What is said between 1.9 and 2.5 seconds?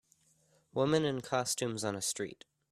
a street.